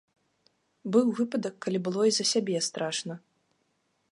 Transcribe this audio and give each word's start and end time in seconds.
Быў 0.95 1.11
выпадак, 1.19 1.55
калі 1.65 1.79
было 1.89 2.01
і 2.11 2.15
за 2.19 2.25
сябе 2.31 2.63
страшна. 2.69 3.13